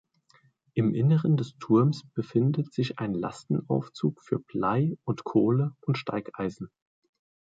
Im 0.73 0.95
Inneren 0.95 1.37
des 1.37 1.59
Turms 1.59 2.07
befindet 2.15 2.73
sich 2.73 2.97
ein 2.97 3.13
Lastenaufzug 3.13 4.23
für 4.23 4.39
Blei 4.39 4.97
und 5.03 5.23
Kohle 5.23 5.75
und 5.81 5.95
Steigeisen. 5.99 6.71